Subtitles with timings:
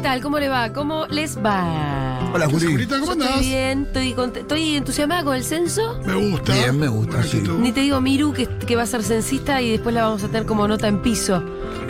[0.00, 0.20] ¿qué tal?
[0.22, 0.72] ¿Cómo le va?
[0.72, 2.30] ¿Cómo les va?
[2.32, 2.86] Hola, Juli.
[2.86, 3.28] ¿cómo andás?
[3.28, 6.00] Estoy bien, estoy, cont- estoy entusiasmada con el censo.
[6.06, 6.54] Me gusta.
[6.54, 7.42] Bien, me gusta, sí.
[7.58, 10.28] Ni te digo Miru que, que va a ser censista y después la vamos a
[10.28, 11.42] tener como nota en piso.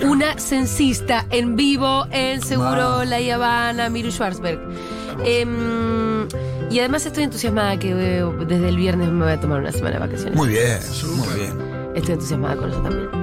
[0.02, 3.04] Una censista en vivo en Seguro Wow.
[3.04, 4.58] La Habana, Miru Schwarzberg.
[5.24, 6.26] Em,
[6.70, 9.96] y además estoy entusiasmada que eh, desde el viernes me voy a tomar una semana
[9.96, 10.34] de vacaciones.
[10.36, 10.78] Muy bien,
[11.16, 11.92] muy bien.
[11.94, 13.19] Estoy entusiasmada con eso también.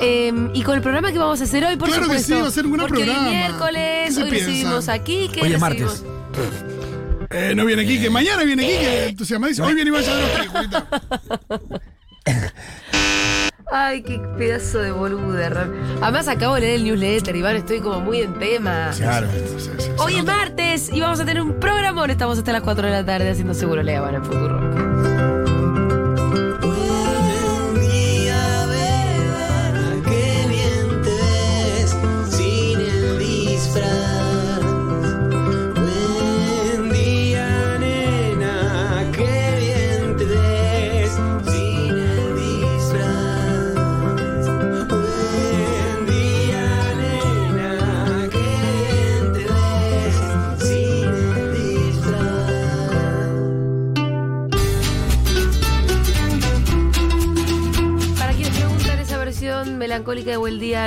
[0.00, 2.34] Eh, y con el programa que vamos a hacer hoy, por Claro que supuesto.
[2.36, 3.28] sí, va a ser un gran porque programa.
[3.28, 4.46] hoy es miércoles, ¿Qué se hoy piensa?
[4.50, 5.30] recibimos aquí.
[5.32, 6.04] ¿qué Hoy es martes.
[7.30, 9.66] Eh, no viene Quique, mañana viene Quique, entusiasmadísimo.
[9.66, 10.04] Hoy viene Iván.
[13.70, 15.68] Ay, qué pedazo de boluda.
[16.00, 18.90] Además acabo de leer el newsletter, Iván, estoy como muy en tema.
[18.96, 19.28] Claro.
[19.30, 22.08] Sí, sí, sí, Hoy es martes y vamos a tener un programón.
[22.10, 25.37] Estamos hasta las 4 de la tarde haciendo Seguro La Habana en Futuro.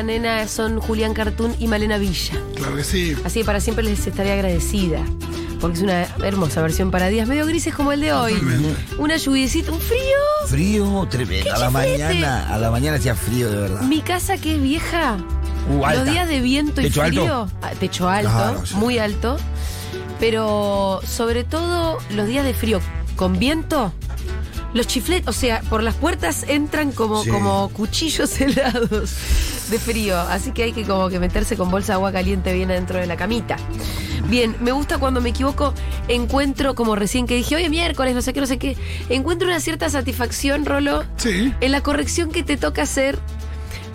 [0.04, 2.34] Nena, son Julián Cartoon y Malena Villa.
[2.56, 3.16] Claro que sí.
[3.24, 5.00] Así que para siempre les estaré agradecida.
[5.60, 8.34] Porque es una hermosa versión para días medio grises como el de hoy.
[8.98, 10.00] Una lluviecita, un frío.
[10.48, 11.54] Frío, tremendo.
[11.54, 13.82] A la mañana, a la mañana hacía frío, de verdad.
[13.84, 15.18] Mi casa que es vieja.
[15.70, 15.86] Uh.
[15.96, 17.22] Los días de viento y ¿Techo alto?
[17.22, 17.48] frío.
[17.62, 18.74] ah, Techo alto, Claro, sí.
[18.76, 19.38] muy alto.
[20.20, 22.80] Pero sobre todo los días de frío
[23.16, 23.94] con viento.
[24.74, 27.30] Los chifletes, o sea, por las puertas entran como, Sí.
[27.30, 29.12] como cuchillos helados
[29.72, 30.20] de frío.
[30.20, 33.08] Así que hay que como que meterse con bolsa de agua caliente bien adentro de
[33.08, 33.56] la camita.
[34.30, 35.74] Bien, me gusta cuando me equivoco,
[36.08, 38.78] encuentro, como recién que dije, hoy es miércoles, no sé qué, no sé qué,
[39.10, 41.54] encuentro una cierta satisfacción, Rolo, Sí.
[41.60, 43.18] en la corrección que te toca hacer,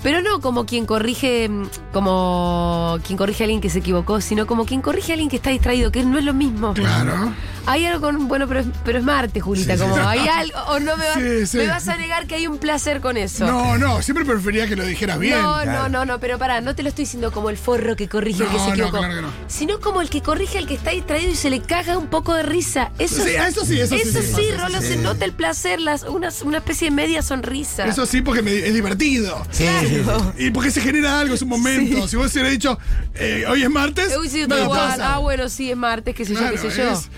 [0.03, 4.47] pero no como quien corrige, mm, como quien corrige a alguien que se equivocó, sino
[4.47, 6.75] como quien corrige a alguien que está distraído, que no es lo mismo.
[6.75, 7.33] Claro.
[7.69, 10.01] Hay algo con, bueno, pero es, pero es martes, Julita, Sí, como sí.
[10.07, 11.57] hay algo, o no me, vas- Sí, sí.
[11.59, 13.45] me vas a negar que hay un placer con eso.
[13.45, 15.41] No, no, siempre prefería que lo dijeras bien.
[15.43, 15.73] no, claro.
[15.83, 18.45] no, no, no, pero pará, no te lo estoy diciendo como el forro que corrige
[18.45, 19.29] al que No, se no, equivocó, claro que no.
[19.49, 22.35] sino como el que corrige al que está distraído y se le caga un poco
[22.35, 22.93] de risa.
[22.99, 24.87] Eso, Sí, eso sí, eso sí, eso sí, sí, sí, Rolo, sí.
[24.89, 27.85] se nota el placer, las, una, una especie de media sonrisa.
[27.87, 29.43] Eso sí, porque me- es divertido.
[29.51, 30.01] Sí, sí, sí.
[30.03, 30.33] Claro.
[30.39, 32.07] Y porque se genera algo, es un momento.
[32.07, 32.79] Si vos hubieras dicho,
[33.17, 34.17] eh, hoy es martes.
[34.17, 34.91] Uy, sí, no igual.
[34.91, 35.15] pasa.
[35.15, 36.93] Ah, bueno, sí, es martes, qué sé yo, Claro, qué sé yo.
[36.93, 37.09] es-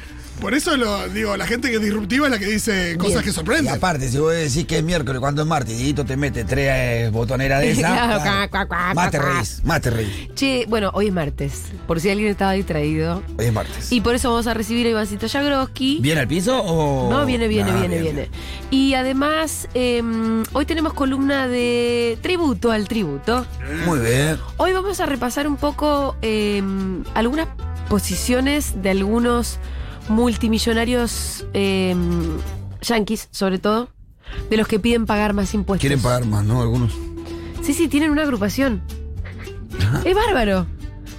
[0.41, 3.31] por eso lo digo, la gente que es disruptiva es la que dice cosas que
[3.31, 3.75] Y sorprenden.
[3.75, 7.11] aparte, si vos decís que es miércoles, cuando es martes, y te mete tres eh,
[7.13, 7.93] botoneras de esas,
[8.51, 10.29] Claro, más te reís, más te reís.
[10.35, 13.23] Che, bueno, hoy es martes, por si alguien estaba distraído.
[13.39, 13.93] Hoy es martes.
[13.93, 15.99] Y por eso vamos a recibir a Ivancito Jagroski.
[16.01, 17.11] ¿Viene al piso o...?
[17.11, 18.31] No, viene, viene, Ah, viene, viene.
[18.71, 20.03] Y además, eh,
[20.53, 23.47] hoy tenemos columna de tributo al tributo.
[23.87, 24.39] Muy bien.
[24.57, 26.63] Hoy vamos a repasar un poco eh,
[27.15, 27.49] algunas
[27.89, 29.59] posiciones de algunos
[30.09, 31.95] multimillonarios eh,
[32.83, 33.89] yanquis, sobre todo,
[34.51, 35.81] de los que piden pagar más impuestos.
[35.81, 36.61] Quieren pagar más, ¿no?
[36.61, 36.93] Algunos.
[37.63, 38.83] Sí, sí, tienen una agrupación.
[40.05, 40.67] Es bárbaro.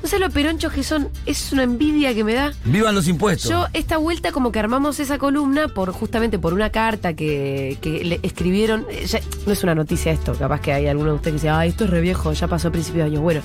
[0.02, 1.10] No sé lo peronchos que son.
[1.26, 2.54] Es una envidia que me da.
[2.64, 3.50] Vivan los impuestos.
[3.52, 8.04] Yo, esta vuelta, como que armamos esa columna por justamente por una carta que, que
[8.06, 8.86] le escribieron.
[8.90, 11.50] eh, ya- no es una noticia esto, capaz que hay alguno de ustedes que dice,
[11.50, 13.22] ah, esto es re viejo, ya pasó a principios de año.
[13.22, 13.42] Bueno,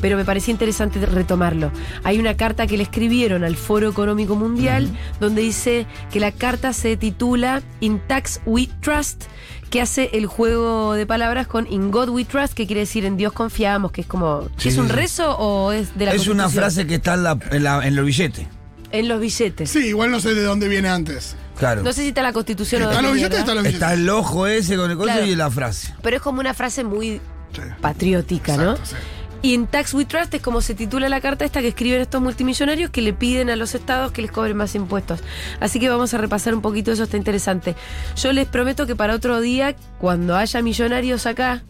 [0.00, 1.72] pero me parecía interesante retomarlo.
[2.04, 4.88] Hay una carta que le escribieron al Foro Económico Mundial,
[5.20, 9.24] donde dice que la carta se titula In Tax We Trust
[9.70, 13.16] que hace el juego de palabras con In God We Trust, que quiere decir en
[13.16, 14.48] Dios confiamos, que es como.
[14.56, 14.92] Sí, ¿Es sí, un sí.
[14.94, 17.94] rezo o es de la es una frase que está en, la, en, la- en
[17.96, 18.46] los billetes.
[18.90, 19.70] En los billetes.
[19.70, 21.36] Sí, igual no sé de dónde viene antes.
[21.58, 21.82] Claro.
[21.82, 23.82] No sé si está la constitución o ¿Están los billetes o están los billetes?
[23.82, 25.26] Está el ojo ese con el coso Claro.
[25.26, 25.92] y la frase.
[26.02, 27.20] Pero es como una frase muy
[27.52, 27.62] Sí.
[27.80, 28.86] patriótica, Exacto, ¿no?
[28.86, 28.94] sí.
[29.40, 32.20] Y en Tax We Trust es como se titula la carta esta que escriben estos
[32.20, 35.20] multimillonarios que le piden a los estados que les cobren más impuestos.
[35.60, 37.76] Así que vamos a repasar un poquito eso, está interesante.
[38.16, 41.62] Yo les prometo que para otro día, cuando haya millonarios acá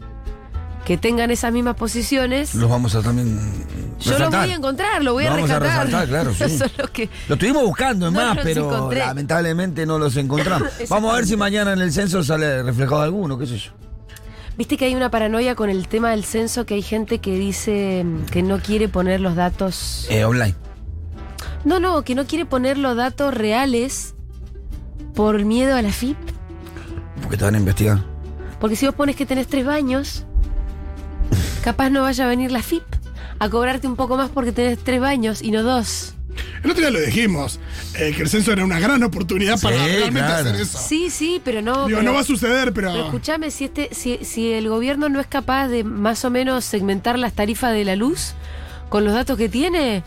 [0.87, 3.39] que tengan esas mismas posiciones, Los vamos a también.
[4.01, 4.41] yo lo resaltar.
[4.45, 5.87] voy a encontrar, lo voy a Lo vamos a rescatar.
[5.87, 6.45] resaltar, claro, sí.
[6.45, 9.01] Eso es lo que- Lo estuvimos buscando, es No más, los pero encontré.
[9.01, 10.69] lamentablemente no los encontramos.
[10.89, 13.73] Vamos a ver si mañana en el censo sale reflejado alguno, qué sé yo.
[14.59, 18.03] Viste que hay una paranoia con el tema del censo, que hay gente que dice
[18.05, 20.09] mm, que no quiere poner los datos.
[20.11, 20.57] Eh, online.
[21.65, 24.17] No, no, que no quiere poner los datos reales
[25.15, 26.17] por miedo a la FIP.
[27.23, 28.05] Porque te van a investigar.
[28.59, 30.25] Porque si vos pones que tenés tres baños,
[31.63, 32.83] capaz no vaya a venir la FIP.
[33.39, 36.15] a cobrarte un poco más porque tenés tres baños y no dos.
[36.63, 37.61] El otro día lo dijimos,
[37.95, 40.49] eh, que el censo era una gran oportunidad para realmente claro.
[40.49, 40.79] hacer eso.
[40.79, 41.87] Sí, sí, pero no.
[41.87, 42.93] Digo, pero- no va a suceder, pero.
[42.93, 46.65] Pero escúchame, si, este, si, si el gobierno no es capaz de más o menos
[46.65, 48.35] segmentar las tarifas de la luz
[48.89, 50.03] con los datos que tiene,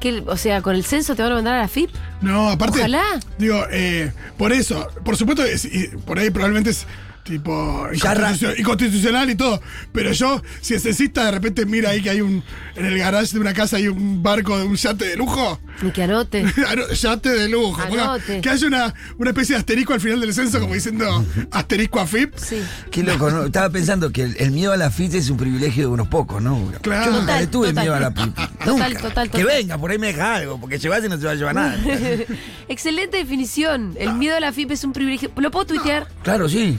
[0.00, 1.90] que, o sea, con el censo te van a mandar a la FIP.
[2.20, 2.80] No, aparte.
[2.80, 3.04] Ojalá.
[3.38, 6.86] Digo, eh, por eso, por supuesto, sí, por ahí probablemente es
[7.24, 9.60] tipo Ya arran- inconstitucio- inconstitucional y todo.
[9.92, 12.42] Pero yo, si es censista, de repente mira ahí que hay un.
[12.74, 15.60] En el garage de una casa hay un barco de un yate de lujo.
[15.82, 16.44] Ni que anote.
[16.68, 17.80] Ano- Yate de lujo.
[17.80, 18.40] Anote.
[18.40, 22.06] que haya una, una especie de asterisco al final del censo, como diciendo asterisco a
[22.06, 22.34] FIP.
[22.36, 22.62] Sí.
[22.90, 23.44] Qué loco, ¿no?
[23.46, 26.42] Estaba pensando que el, el miedo a la FIT es un privilegio de unos pocos,
[26.42, 26.72] ¿no?
[26.82, 27.06] Claro.
[27.06, 27.84] Yo nunca Total, le tuve total.
[27.84, 28.34] miedo a la FIT.
[28.34, 28.88] Total, Nunca.
[29.00, 29.56] total, Que total.
[29.56, 31.76] venga, por ahí me deja algo, porque llevase no se va a llevar nada.
[32.68, 33.94] Excelente definición.
[33.98, 35.30] El miedo a la FIP es un privilegio.
[35.36, 36.08] ¿Lo puedo tuitear?
[36.22, 36.78] claro, sí.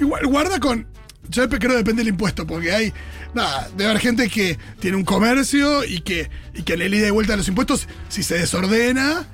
[0.00, 0.86] Igual, guarda con.
[1.28, 2.92] Yo creo que depende del impuesto, porque hay.
[3.34, 7.06] Nada, debe haber gente que tiene un comercio y que, y que en el ida
[7.06, 9.28] y vuelta de los impuestos, si se desordena,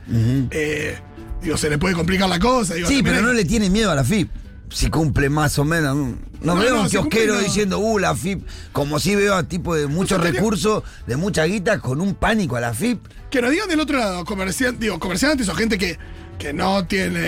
[0.50, 0.98] eh,
[1.42, 2.74] digo, se le puede complicar la cosa.
[2.74, 4.30] Digo, Sí, pero hay- no le tiene miedo a la FIP.
[4.68, 5.96] Si cumple más o menos.
[5.96, 7.40] No, No, veo no, un cumple, kiosquero no.
[7.40, 8.44] diciendo, uh, la FIP.
[8.72, 12.60] Como si veo a tipo de muchos recursos, de mucha guita, con un pánico a
[12.60, 13.00] la FIP.
[13.30, 15.98] Que nos digan del otro lado, comerciantes, digo, comerciantes o gente que,
[16.38, 17.20] que no tiene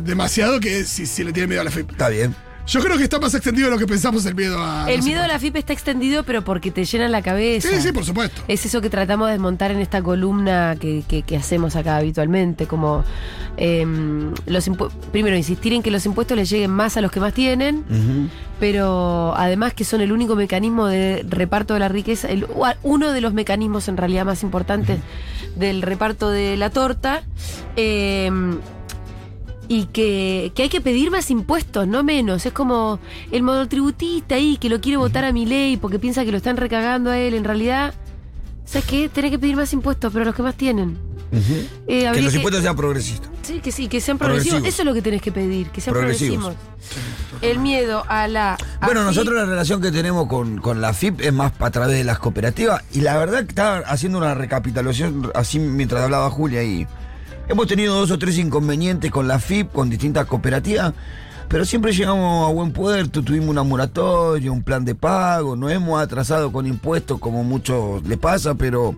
[0.00, 1.90] demasiado, que si, si le tiene miedo a la FIP.
[1.92, 2.34] Está bien.
[2.66, 4.90] Yo creo que está más extendido de lo que pensamos el miedo a.
[4.90, 5.38] El miedo a la.
[5.38, 7.68] FIP está extendido, pero porque te llena la cabeza.
[7.68, 8.42] Sí, sí, por supuesto.
[8.48, 12.66] Es eso que tratamos de desmontar en esta columna que, que- que hacemos acá habitualmente,
[12.66, 13.04] como
[13.56, 14.68] em, los
[15.12, 17.84] primero insistir en que los impuestos les lleguen más a los que más tienen,
[18.58, 22.46] pero además que son el único mecanismo de reparto de la riqueza, el-
[22.82, 24.98] uno de los mecanismos en realidad más importantes
[25.54, 27.22] del reparto de la torta.
[27.76, 28.58] em,
[29.68, 32.46] y que, que hay que pedir más impuestos, no menos.
[32.46, 32.98] Es como
[33.30, 36.56] el monotributista ahí que lo quiere votar a mi ley porque piensa que lo están
[36.56, 37.34] recagando a él.
[37.34, 37.94] En realidad,
[38.64, 39.08] ¿sabes qué?
[39.08, 40.98] Tenés que pedir más impuestos, pero los que más tienen.
[41.88, 43.28] Eh, Que los impuestos sean progresistas.
[43.42, 44.54] Sí, que sí, que sean progresivos.
[44.60, 44.74] Progresivos.
[44.74, 46.54] Eso es lo que tenés que pedir, que sean Progresivos.
[46.54, 47.42] progresivos.
[47.42, 48.56] El miedo a la.
[48.82, 52.04] Bueno, nosotros la relación que tenemos con, con la FIP es más a través de
[52.04, 52.82] las cooperativas.
[52.92, 56.86] Y la verdad que estaba haciendo una recapitulación así mientras hablaba Julia y
[57.48, 60.92] hemos tenido dos o tres inconvenientes con la FIP, con distintas cooperativas.
[61.48, 66.00] Pero siempre llegamos a buen puerto, tuvimos una moratoria, un plan de pago, no hemos
[66.02, 68.96] atrasado con impuestos como mucho le pasa, pero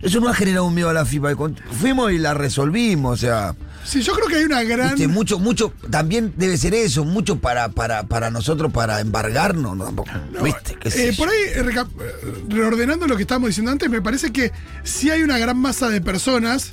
[0.00, 1.24] eso no ha generado un miedo a la FIP.
[1.72, 3.54] Fuimos y la resolvimos, o sea,
[3.84, 4.94] Sí, yo creo que hay una gran.
[5.12, 9.84] Mucho, mucho, también debe ser eso, mucho para, para, para nosotros, para embargarnos, ¿no?
[9.84, 10.76] Tampoco, No, ¿Viste?
[10.80, 14.32] ¿Qué sé eh, por ahí, eh, eh, reordenando lo que estábamos diciendo antes, me parece
[14.32, 14.52] que
[14.84, 16.72] sí hay una gran masa de personas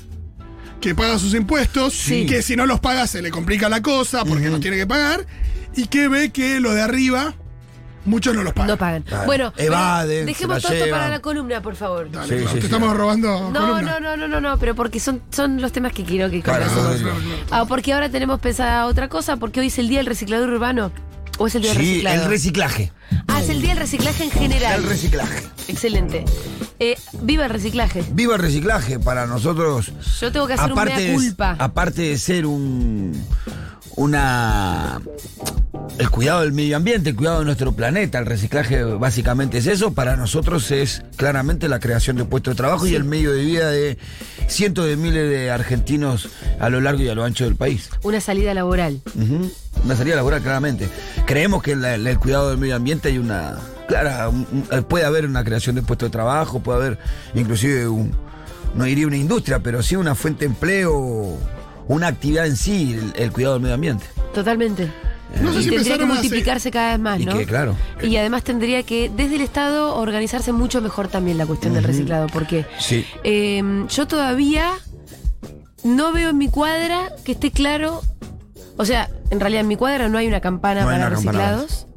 [0.82, 2.26] que pagan sus impuestos, Sí.
[2.26, 5.26] que si no los paga se le complica la cosa porque los tiene que pagar,
[5.76, 7.34] y que ve que lo de arriba,
[8.04, 8.68] muchos no los pagan.
[8.70, 9.04] No pagan.
[9.04, 9.26] Claro.
[9.26, 12.10] Bueno, Evaden, dejemos todo para la columna, por favor.
[12.12, 12.66] Dale, Sí, no, sí, te sí.
[12.66, 14.00] estamos robando No, columna.
[14.00, 16.66] no, no, no, no, no, pero porque son, son los temas que quiero que Claro,
[16.66, 17.14] no, no, no.
[17.52, 20.92] Ah, porque ahora tenemos pensada otra cosa, porque hoy es el día del reciclador urbano.
[21.38, 22.22] ¿O es el día del Sí, reciclado?
[22.24, 22.92] el reciclaje.
[23.28, 24.84] ah, es el día del reciclaje en general.
[24.84, 25.44] El reciclaje.
[25.68, 26.26] Excelente.
[26.80, 28.04] Eh, viva el reciclaje.
[28.12, 29.92] Viva el reciclaje para nosotros.
[30.20, 31.56] Yo tengo que hacer un mea de, culpa.
[31.60, 33.24] aparte de ser un
[33.98, 35.02] una
[36.00, 39.94] el cuidado del medio ambiente, el cuidado de nuestro planeta, el reciclaje básicamente es eso,
[39.94, 43.70] para nosotros es claramente la creación de puestos de trabajo y el medio de vida
[43.70, 43.98] de
[44.48, 47.90] cientos de miles de argentinos a lo largo y a lo ancho del país.
[48.04, 49.02] Una salida laboral.
[49.84, 50.90] Una salida laboral, claramente.
[51.26, 53.58] Creemos que en la- en el cuidado del medio ambiente hay una.
[53.88, 57.00] Clara, un- un- puede haber una creación de puestos de trabajo, puede haber
[57.34, 58.12] inclusive un.
[58.76, 61.38] No diría una industria, pero sí una fuente de empleo,
[61.88, 64.06] una actividad en sí, el, el cuidado del medio ambiente.
[64.34, 64.90] Totalmente.
[65.42, 67.38] No sé y si tendría que multiplicarse cada vez más, Y ¿no?
[67.38, 67.76] que, claro.
[68.04, 72.28] Y además tendría que, desde el Estado, organizarse mucho mejor también la cuestión del reciclado,
[72.28, 73.06] porque Sí.
[73.24, 74.72] eh, yo todavía
[75.84, 78.02] no veo en mi cuadra que esté claro.
[78.82, 81.16] O sea, en realidad en mi cuadra no hay una campana No hay para una
[81.16, 81.38] campana.
[81.40, 81.88] reciclados.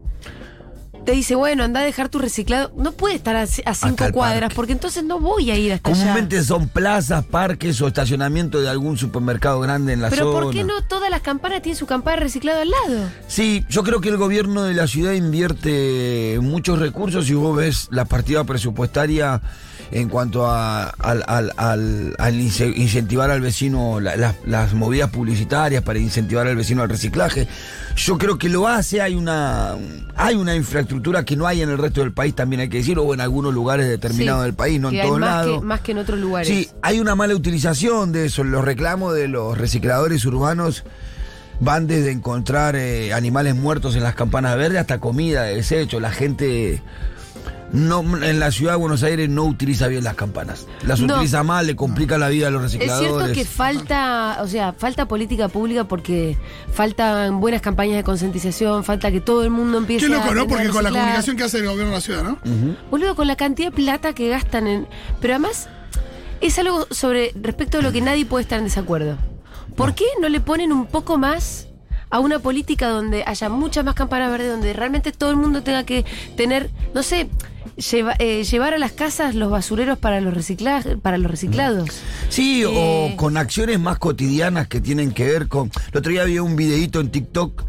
[1.07, 2.73] Te dice, bueno, anda a dejar tu reciclado.
[2.79, 6.37] No puede estar a, a cinco cuadras, porque entonces no voy a ir hasta Comúnmente
[6.37, 6.45] allá.
[6.47, 10.41] son plazas, parques o estacionamiento de algún supermercado grande en la Pero zona.
[10.45, 13.11] ¿por qué no todas las campanas tienen su campana de reciclado al lado?
[13.29, 17.89] Sí, yo creo que el gobierno de la ciudad invierte muchos recursos y vos ves
[17.91, 19.43] la partida presupuestaria
[19.95, 25.09] en cuanto a, al, al- al- al ince- incentivar al vecino la- las- las movidas
[25.11, 27.47] publicitarias para incentivar al vecino al reciclaje.
[27.97, 29.77] Yo creo que lo hace, hay una,
[30.17, 33.05] hay una infraestructura que no hay en el resto del país, también hay que decirlo,
[33.05, 35.61] o en algunos lugares determinados Sí, del país, no en todos más lados.
[35.61, 36.49] Que, más que en otros lugares.
[36.49, 38.43] Sí, hay una mala utilización de eso.
[38.43, 40.83] Los reclamos de los recicladores urbanos
[41.61, 46.01] van desde encontrar eh, animales muertos en las campanas verdes hasta comida de desecho.
[46.01, 46.83] La gente
[47.75, 50.67] no, en la ciudad de Buenos Aires no utiliza bien las campanas.
[50.87, 51.15] Las No.
[51.15, 53.13] utiliza mal, le complica la vida a los Es recicladores.
[53.15, 56.39] cierto que falta, o sea, falta política pública porque
[56.73, 60.43] faltan buenas campañas de concientización, falta que todo el mundo empiece Qué loco, a ¿no?
[60.43, 62.39] a Porque con la comunicación que hace el gobierno de la ciudad, ¿no?
[62.91, 64.87] Boludo, con la cantidad de plata que gastan en.
[65.21, 65.69] Pero además,
[66.41, 67.33] es algo sobre.
[67.35, 69.19] respecto a lo que nadie puede estar en desacuerdo.
[69.77, 71.67] ¿Por qué no le ponen un poco más
[72.11, 75.83] a una política donde haya muchas más campanas verdes, donde realmente todo el mundo tenga
[75.85, 76.05] que
[76.37, 77.29] tener, no sé,
[77.77, 81.89] lleva- eh, llevar a las casas los basureros para los reciclajes, para los reciclados?
[82.29, 82.67] Sí, Eh.
[83.13, 85.71] o con acciones más cotidianas que tienen que ver con.
[85.93, 87.65] El otro día vi un videíto en TikTok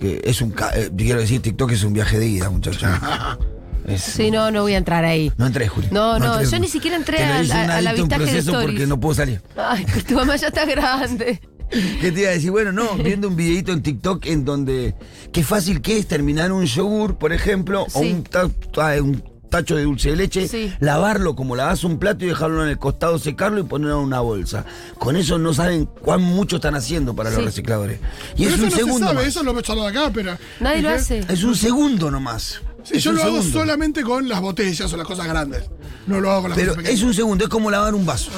[0.00, 0.54] que es un.
[0.74, 2.82] eh, quiero decir, TikTok es un viaje de ida, muchachos.
[3.86, 5.30] Es- Sí, no, no voy a entrar ahí.
[5.38, 5.86] No entré, Juli.
[5.92, 6.50] No, no, entré.
[6.50, 8.70] yo ni siquiera entré al- a- al avistaje de proceso stories.
[8.72, 9.40] porque no puedo salir.
[9.56, 11.40] Ay, pero tu mamá ya está grande.
[12.00, 12.50] ¿Qué te iba a decir?
[12.50, 14.96] Bueno, no, viendo un videito en TikTok en donde
[15.32, 18.10] qué fácil que es terminar un yogur, por ejemplo, o Sí.
[18.12, 20.72] un, ta- ta- un tacho de dulce de leche, Sí.
[20.80, 24.20] lavarlo como lavas un plato y dejarlo en el costado, secarlo y ponerlo en una
[24.20, 24.64] bolsa.
[24.98, 27.36] Con eso no saben cuán mucho están haciendo para Sí.
[27.36, 28.00] los recicladores.
[28.36, 28.98] Y Pero es eso un no segundo.
[28.98, 29.26] se sabe, más.
[29.26, 30.36] eso lo hemos charlado acá, pero.
[30.60, 30.94] Nadie lo ¿Qué?
[30.94, 31.18] hace.
[31.28, 32.60] Es un segundo nomás.
[32.82, 35.64] Sí, Es yo lo hago solamente con las botellas o las cosas grandes.
[36.06, 38.30] No lo hago con las Pero cosas es un segundo, es como lavar un vaso.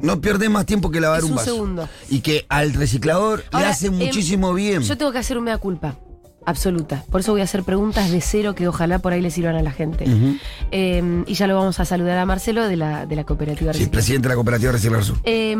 [0.00, 1.52] No pierdes más tiempo que lavar Es un un vaso.
[1.52, 1.88] segundo.
[2.08, 4.82] Y que al reciclador le hace em, muchísimo bien.
[4.82, 5.96] Yo tengo que hacer un mea culpa.
[6.48, 7.04] Absoluta.
[7.10, 9.62] Por eso voy a hacer preguntas de cero que ojalá por ahí le sirvan a
[9.62, 10.06] la gente.
[10.70, 13.86] Eh, y ya lo vamos a saludar a Marcelo de la, de la cooperativa Sí,
[13.86, 15.18] presidente de la cooperativa Reciclar Sur.
[15.24, 15.54] Eh,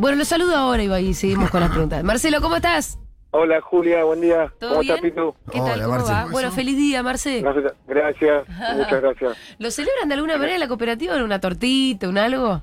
[0.00, 2.02] bueno, lo saludo ahora Iba, y seguimos con las preguntas.
[2.12, 2.98] Marcelo, ¿cómo estás?
[3.30, 4.52] Hola Julia, buen día.
[4.58, 4.94] ¿Todo ¿Cómo bien?
[4.96, 5.34] estás, Pitu?
[5.52, 5.70] ¿Qué tal?
[5.70, 6.12] Hola, ¿Cómo Marce.
[6.12, 6.26] va?
[6.32, 7.40] Bueno, feliz día, Marce.
[7.40, 9.36] Gracias, gracias, muchas gracias.
[9.58, 11.16] ¿Lo celebran de alguna manera en la cooperativa?
[11.16, 12.60] ¿En una tortita, un algo?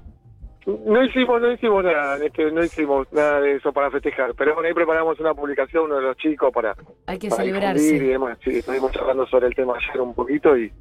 [0.65, 4.67] No hicimos, no hicimos nada, este, no hicimos nada de eso para festejar, pero bueno,
[4.67, 6.75] ahí preparamos una publicación, uno de los chicos para,
[7.07, 8.07] Hay que para difundir y celebrarse.
[8.07, 8.37] demás.
[8.43, 10.71] Sí, estuvimos hablando sobre el tema ayer un poquito y,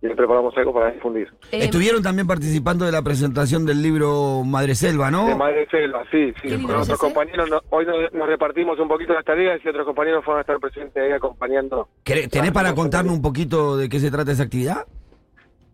[0.00, 1.26] y ahí preparamos algo para difundir.
[1.50, 5.26] Eh, Estuvieron también participando de la presentación del libro Madre Selva, ¿no?
[5.26, 6.62] De Madre Selva, sí, ¿Qué sí.
[6.62, 6.98] Con otros ese?
[6.98, 10.42] compañeros, no- hoy nos, nos repartimos un poquito las tareas y otros compañeros fueron a
[10.42, 11.88] estar presentes ahí acompañando.
[12.04, 14.86] ¿Querés- ¿Tenés para contarnos un poquito de qué se trata esa actividad?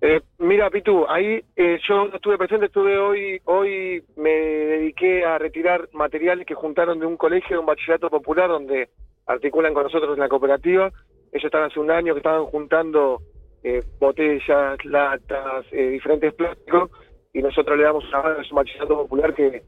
[0.07, 5.39] Eh, mira, Pitu, ahí eh, yo no estuve presente, estuve hoy, hoy me dediqué a
[5.39, 8.91] retirar materiales que juntaron de un colegio, de un bachillerato popular, donde
[9.27, 10.93] articulan con nosotros en la cooperativa.
[11.33, 13.23] Ellos están hace un año que estaban juntando
[13.63, 16.91] eh, botellas, latas, eh, diferentes plásticos,
[17.33, 19.63] y nosotros le damos una mano, es un bachillerato popular que,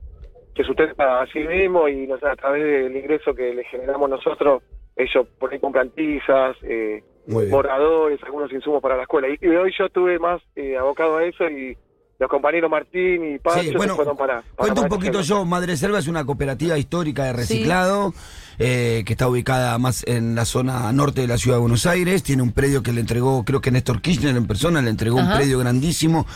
[0.55, 4.63] que sustenta a sí mismo y nos, a través del ingreso que le generamos nosotros,
[4.97, 9.29] ellos por ahí compran tizas, eh, Borradores, algunos insumos para la escuela.
[9.29, 11.77] Y, y hoy yo estuve más eh, abocado a eso y
[12.19, 14.41] los compañeros Martín y Pancho Sí, se bueno, fueron para...
[14.41, 15.45] para Cuento un poquito yo.
[15.45, 18.15] Madre Selva es una cooperativa histórica de reciclado
[18.59, 22.23] eh, que está ubicada más en la zona norte de la ciudad de Buenos Aires.
[22.23, 25.33] Tiene un predio que le entregó, creo que Néstor Kirchner en persona, le entregó Ajá.
[25.33, 26.27] un predio grandísimo.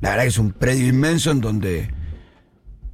[0.00, 1.88] La verdad que es un predio inmenso en donde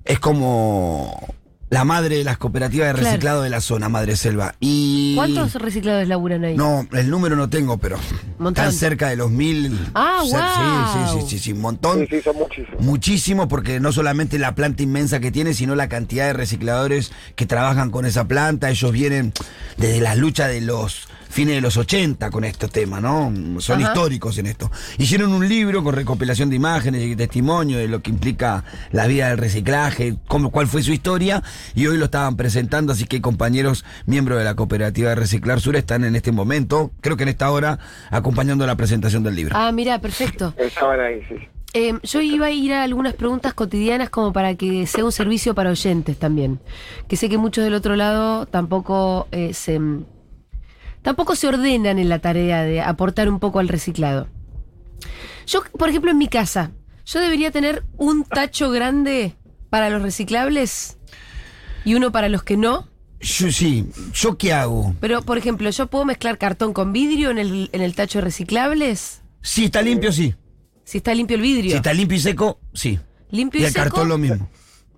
[0.05, 1.35] es como
[1.71, 3.07] la madre de las cooperativas de Claro.
[3.07, 4.55] reciclado de la zona, Madre Selva.
[4.59, 6.57] Y ¿Cuántos recicladores laburan ahí?
[6.57, 7.99] No, el número no tengo, pero
[8.39, 8.65] Montón.
[8.65, 9.79] están cerca de los mil.
[9.95, 11.13] Ah, guau.
[11.13, 12.01] Sí, sí, sí, sí, sí, un montón.
[12.01, 12.81] Sí, sí, son muchísimos.
[12.81, 17.45] Muchísimo, porque no solamente la planta inmensa que tiene, sino la cantidad de recicladores que
[17.47, 18.71] trabajan con esa planta.
[18.71, 19.33] Ellos vienen
[19.77, 23.33] desde las luchas de los fines de los 80 con este tema, ¿no?
[23.61, 23.89] Son Ajá.
[23.89, 24.71] históricos en esto.
[24.99, 29.29] Hicieron un libro con recopilación de imágenes y testimonio de lo que implica la vida
[29.29, 31.43] del reciclaje, cómo, cuál fue su historia,
[31.75, 35.77] y hoy lo estaban presentando, así que compañeros miembros de la cooperativa de Reciclar Sur
[35.77, 37.79] están en este momento, creo que en esta hora,
[38.11, 39.55] acompañando la presentación del libro.
[39.57, 40.55] Ah, mira, perfecto.
[40.59, 41.37] Estaban ahí, sí.
[41.75, 45.55] Eh, yo iba a ir a algunas preguntas cotidianas como para que sea un servicio
[45.55, 46.61] para oyentes también.
[47.09, 49.79] Que sé que muchos del otro lado tampoco eh, se
[51.09, 54.29] tampoco se ordenan en la tarea de aportar un poco al reciclado.
[55.47, 56.71] Yo, por ejemplo, en mi casa,
[57.07, 59.33] yo debería tener un tacho grande
[59.71, 60.99] para los reciclables
[61.87, 62.89] y uno para los que no.
[63.21, 64.95] Yo sí, ¿yo qué hago?
[65.01, 68.25] Pero, por ejemplo, yo puedo mezclar cartón con vidrio en el, en el tacho de
[68.27, 69.23] reciclables.
[69.41, 70.35] Si está limpio, sí.
[70.85, 71.71] Si está limpio el vidrio.
[71.71, 73.01] Si está limpio y seco, sí.
[73.31, 73.83] limpio Y y, el seco.
[73.85, 74.47] cartón lo mismo.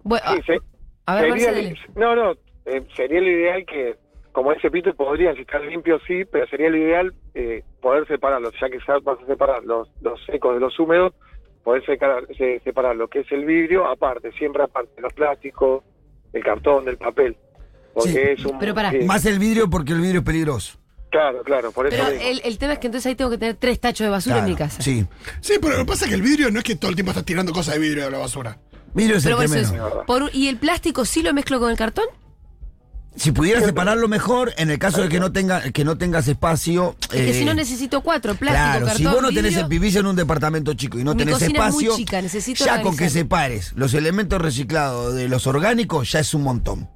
[0.02, 0.58] Bueno, Sí, se-
[1.06, 1.76] a ver, sería Marcelo.
[1.94, 2.32] no, no,
[2.66, 3.96] eh, sería lo ideal que,
[4.32, 8.54] como ese pito, podrían, si están limpios, sí, pero sería lo ideal eh, poder separarlos,
[8.60, 11.12] ya que se vas a separar los, los secos de los húmedos,
[11.64, 15.82] poder secar- se- separar lo que es el vidrio aparte, siempre aparte, los plásticos,
[16.32, 17.36] el cartón, del papel.
[17.92, 18.58] Porque Sí, es un.
[18.58, 18.92] pero pará.
[18.92, 20.78] sí, Más el vidrio porque el vidrio es peligroso.
[21.10, 23.56] Claro, claro, por eso Pero el, el tema es que entonces ahí tengo que tener
[23.56, 24.80] tres tachos de basura en mi casa.
[24.80, 25.04] Sí.
[25.40, 27.10] Sí, pero lo que pasa es que el vidrio no es que todo el tiempo
[27.10, 28.58] estás tirando cosas de vidrio a la basura.
[28.94, 29.72] Vidrio es Pero el que es-
[30.06, 32.04] por ¿Y el plástico sí lo mezclo con el cartón?
[33.16, 36.96] Si pudieras separarlo mejor, en el caso de que no tenga, que no tengas espacio.
[37.02, 39.68] Es que eh, si no necesito cuatro, plástico, Claro, cartón, si vos no tenés, vidrio,
[39.68, 42.64] vivís en un departamento chico y no Mi tenés cocina es muy espacio, chica, necesito
[42.64, 46.88] ya con que separes los elementos reciclados de los orgánicos, ya es un montón.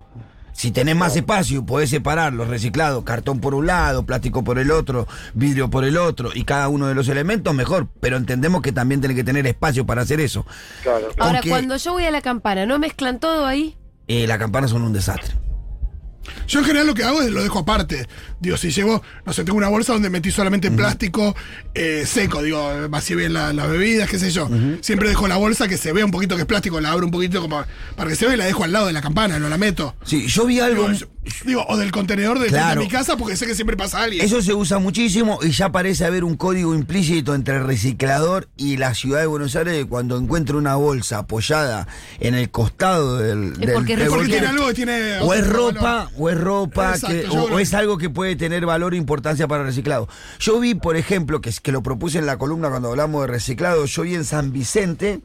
[0.53, 4.71] Si tenés más espacio, podés separar los reciclados, cartón por un lado, plástico por el
[4.71, 7.89] otro, vidrio por el otro, y cada uno de los elementos, mejor.
[7.99, 10.47] Pero entendemos que también tenés que tener espacio para hacer eso.
[10.85, 11.09] Claro.
[11.19, 13.77] Ahora, Aunque- cuando yo voy a la campana, ¿no mezclan todo ahí?
[14.07, 15.35] Eh, las campanas son un desastre.
[16.49, 18.07] Yo en general lo que hago es lo dejo aparte.
[18.41, 21.35] Digo, si llevo, no sé, tengo una bolsa donde metí solamente plástico
[21.75, 24.49] eh, seco, digo, vacié bien la- las bebidas, qué sé yo.
[24.81, 27.13] Siempre dejo la bolsa que se vea un poquito que es plástico, la abro un
[27.13, 27.65] poquito como
[27.97, 29.95] para que se vea y la dejo al lado de la campana, no la meto.
[30.05, 30.89] Sí, yo vi algo.
[30.91, 31.11] Digo,
[31.45, 32.81] digo, o del contenedor de, Claro.
[32.81, 34.25] de mi casa porque sé que siempre pasa alguien.
[34.25, 38.77] Eso se usa muchísimo y ya parece haber un código implícito entre el reciclador y
[38.77, 41.87] la ciudad de Buenos Aires cuando encuentra una bolsa apoyada
[42.21, 45.19] en el costado del, del- porque del porque volcán, tiene algo que tiene.
[45.21, 46.09] o es ropa, valor.
[46.19, 49.49] o es ropa, Exacto, que- yo o, es algo que puede tener valor e importancia
[49.49, 50.09] para el reciclado.
[50.41, 53.29] Yo vi, por ejemplo, que, es- que lo propuse en la columna cuando hablamos de
[53.29, 55.21] reciclado, yo vi en San Vicente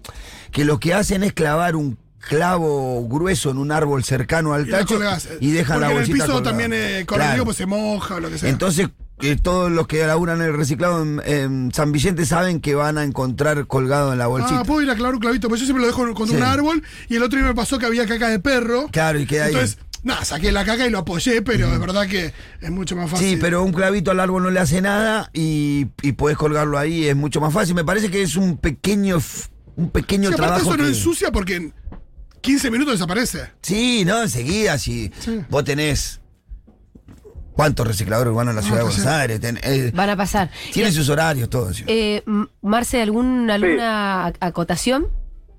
[0.51, 1.97] que lo que hacen es clavar un
[2.27, 4.99] clavo grueso en un árbol cercano al Y tacho
[5.39, 6.43] y dejan la Porque en el bolsita piso colgada.
[6.43, 7.45] también eh, Claro.
[7.45, 8.49] pues se moja o lo que sea.
[8.49, 8.89] Entonces,
[9.21, 13.03] eh, todos los que laburan el reciclado en, en San Vicente saben que van a
[13.03, 14.61] encontrar colgado en la bolsita.
[14.61, 16.35] Ah, puedo ir a clavar un clavito, pues yo siempre lo dejo con Sí.
[16.35, 18.87] un árbol y el otro día me pasó que había caca de perro.
[18.91, 19.53] Claro, y queda ahí.
[19.53, 23.09] Entonces, nada, saqué la caca y lo apoyé, pero es verdad que es mucho más
[23.09, 23.27] fácil.
[23.27, 27.05] Sí, pero un clavito al árbol no le hace nada y, y podés colgarlo ahí,
[27.07, 27.75] es mucho más fácil.
[27.75, 29.17] Me parece que es un pequeño,
[29.75, 30.61] un pequeño trabajo.
[30.61, 31.73] eso no que- ensucia porque
[32.41, 33.49] 15 minutos desaparece.
[33.61, 35.41] Sí, no, enseguida, si Sí.
[35.49, 36.21] vos tenés.
[37.53, 39.07] ¿Cuántos recicladores van a la ciudad de Buenos sí.
[39.07, 39.41] Aires?
[39.41, 40.49] Ten- eh, Van a pasar.
[40.71, 41.73] tienen sus horarios, todo.
[41.73, 41.83] sí.
[41.87, 42.23] Eh,
[42.61, 45.07] Marce, ¿algún, ¿alguna ac- acotación?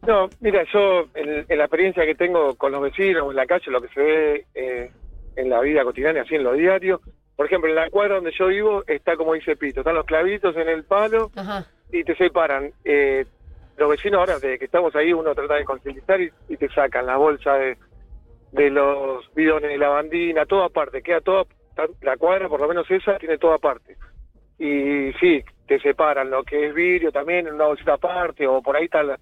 [0.06, 3.70] No, mira, yo en, en la experiencia que tengo con los vecinos, en la calle,
[3.70, 4.90] lo que se ve eh,
[5.36, 7.02] en la vida cotidiana, así en lo diario,
[7.36, 10.56] por ejemplo, en la cuadra donde yo vivo está como dice Pito, están los clavitos
[10.56, 11.66] en el palo Ajá.
[11.92, 12.72] y te separan.
[13.80, 17.16] Los vecinos ahora, desde que estamos ahí, uno trata de concientizar y, te sacan la
[17.16, 17.78] bolsa de,
[18.52, 21.46] de los bidones de lavandina, todo aparte, queda toda,
[22.02, 23.96] la cuadra, por lo menos esa, tiene toda aparte.
[24.58, 28.76] Y sí, te separan lo que es vidrio también en una bolsita aparte, o por
[28.76, 29.18] ahí está la,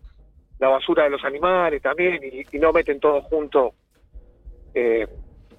[0.58, 3.74] basura de los animales también, y, y no meten todo junto
[4.74, 5.06] eh,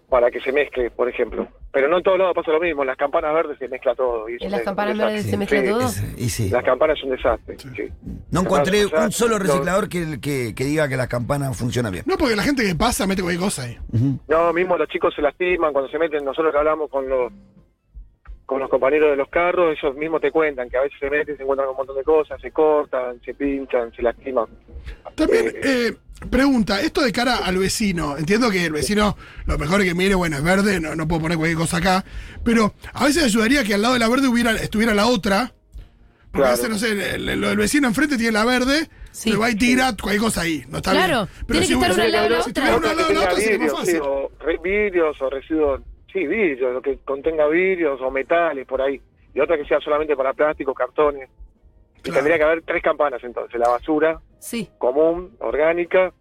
[0.09, 1.47] para que se mezcle, por ejemplo.
[1.71, 4.27] Pero no en todos lados pasa lo mismo, en las campanas verdes se mezcla todo.
[4.27, 5.81] Y ¿En las campanas verdes se mezcla Sí, todo?
[5.81, 6.49] Es- y sí.
[6.49, 7.57] Las campanas es un desastre.
[7.59, 7.89] sí.
[8.31, 12.03] No encontré un solo no- reciclador que, que- que diga que las campanas funcionan bien.
[12.07, 13.77] No, porque la gente que pasa mete cualquier cosa ahí.
[14.27, 17.31] No, mismo los chicos se lastiman cuando se meten, nosotros que hablamos con los
[18.49, 21.37] con los compañeros de los carros, ellos mismos te cuentan que a veces se meten,
[21.37, 24.47] se encuentran con un montón de cosas, se cortan, se pinchan, se lastiman.
[25.13, 25.93] También, eh,
[26.31, 30.35] pregunta, esto de cara al vecino, entiendo que el vecino lo mejor que mire, bueno,
[30.37, 32.03] es verde, no, no puedo poner cualquier cosa acá,
[32.43, 35.53] pero a veces ayudaría que al lado de la verde hubiera, estuviera la otra.
[36.31, 36.57] Porque a Claro.
[36.57, 39.29] veces, no sé, el, el- el vecino enfrente tiene la verde, Sí.
[39.31, 40.63] le va y tira cualquier cosa ahí.
[40.69, 41.45] No está Claro, bien.
[41.47, 42.63] tiene que si estar uno- una al lado de la si otra.
[42.63, 44.01] tuviera una al que lado de la tenga otra sería más sí, fácil.
[44.03, 49.01] o re- vidrios o residuos, sí, vidrios, lo que contenga vidrios o metales por ahí.
[49.33, 51.29] Y otra que sea solamente para plásticos, cartones.
[52.03, 54.69] Y tendría que haber tres campanas entonces, la basura Sí.
[54.77, 56.13] común, orgánica,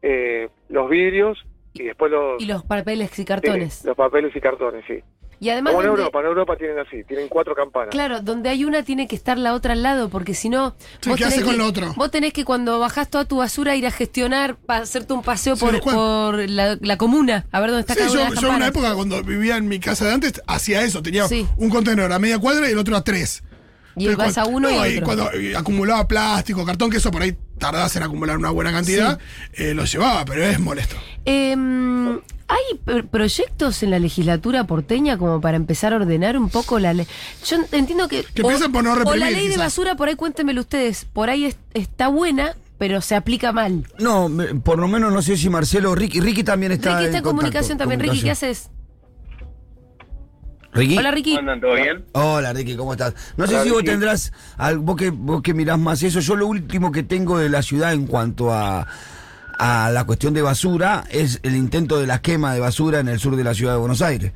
[0.00, 3.84] eh, los vidrios y después los, Y los papeles y sí, cartones.
[3.84, 5.02] los papeles y cartones, sí.
[5.40, 7.90] Y además, Como en donde- Europa, en Europa tienen así, tienen cuatro campanas.
[7.90, 10.74] claro, donde hay una tiene que estar la otra al lado, porque si no.
[11.00, 11.94] Sí, vos ¿qué hace tenés con que- lo otro?
[11.96, 15.54] Vos tenés que cuando bajás toda tu basura ir a gestionar, para hacerte un paseo
[15.54, 18.34] Sí, por, por la, la comuna, a ver dónde está Sí, cada una yo, de
[18.34, 21.28] las yo en una época cuando vivía en mi casa de antes hacía eso, tenía
[21.28, 21.46] Sí.
[21.56, 23.44] un contenedor a media cuadra y el otro a tres.
[23.96, 25.04] Y Entonces, vas a uno no, y otro.
[25.06, 29.18] cuando eh, acumulaba plástico, cartón, que eso por ahí tardás en acumular una buena cantidad,
[29.54, 30.94] eh, lo llevaba, pero es molesto.
[31.24, 36.78] Em, ¿Hay pr- proyectos en la legislatura porteña como para empezar a ordenar un poco
[36.78, 37.06] la ley?
[37.46, 38.24] Yo entiendo que...
[38.24, 41.28] Que empiecen por no o la reprimir, ley de basura, por ahí cuéntemelo ustedes, por
[41.28, 43.86] ahí es- está buena, pero se aplica mal.
[43.98, 46.20] No, me- por lo menos no sé si Marcelo o Ricky.
[46.20, 48.00] Ricky también está Ricky está en comunicación también.
[48.00, 48.70] Ricky, ¿qué haces?
[50.72, 50.98] Ricky.
[50.98, 51.36] Hola, Ricky.
[51.36, 52.04] ¿Andan todo bien?
[52.12, 53.14] Hola Ricky, ¿cómo estás?
[53.36, 54.32] No sé si vos tendrás,
[54.78, 57.92] vos, que, vos que mirás más eso, yo lo último que tengo de la ciudad
[57.94, 58.86] en cuanto a,
[59.58, 63.18] a la cuestión de basura es el intento de la quema de basura en el
[63.18, 64.32] sur de la ciudad de Buenos Aires.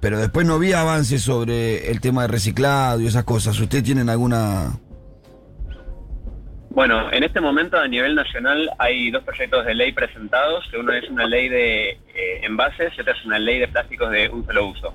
[0.00, 3.58] Pero después no vi avances sobre el tema de reciclado y esas cosas.
[3.58, 4.78] ¿Ustedes tienen alguna...?
[6.70, 10.92] Bueno, en este momento a nivel nacional hay dos proyectos de ley presentados, que uno
[10.92, 14.46] es una ley de eh, envases y otro es una ley de plásticos de un
[14.46, 14.94] solo uso.